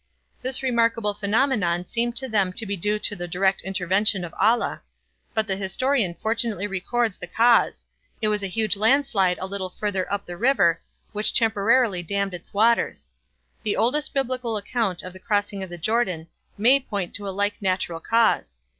[0.41, 4.81] This remarkable phenomenon seemed to them to be due to the direct intervention of Allah;
[5.35, 7.85] but the historian fortunately records the cause:
[8.19, 12.51] it was a huge landslide a little further up the river which temporarily dammed its
[12.51, 13.11] waters.
[13.61, 17.61] The oldest Biblical account of the crossing of the Jordan may point to a like
[17.61, 18.57] natural cause.